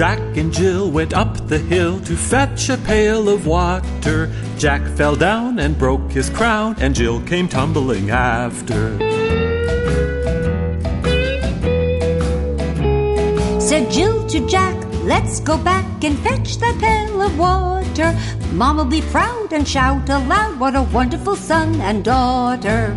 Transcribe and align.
Jack 0.00 0.34
and 0.38 0.50
Jill 0.50 0.90
went 0.90 1.12
up 1.12 1.46
the 1.46 1.58
hill 1.58 2.00
to 2.00 2.16
fetch 2.16 2.70
a 2.70 2.78
pail 2.78 3.28
of 3.28 3.46
water. 3.46 4.32
Jack 4.56 4.80
fell 4.96 5.14
down 5.14 5.58
and 5.58 5.76
broke 5.76 6.10
his 6.10 6.30
crown, 6.30 6.74
and 6.80 6.94
Jill 6.94 7.20
came 7.20 7.46
tumbling 7.46 8.08
after. 8.08 8.96
Said 13.60 13.90
Jill 13.90 14.26
to 14.28 14.40
Jack, 14.48 14.74
let's 15.04 15.38
go 15.38 15.58
back 15.58 16.02
and 16.02 16.18
fetch 16.20 16.56
that 16.56 16.78
pail 16.80 17.20
of 17.20 17.38
water. 17.38 18.18
Mom'll 18.54 18.86
be 18.86 19.02
proud 19.02 19.52
and 19.52 19.68
shout 19.68 20.08
aloud, 20.08 20.58
what 20.58 20.76
a 20.76 20.82
wonderful 20.84 21.36
son 21.36 21.78
and 21.82 22.02
daughter. 22.02 22.96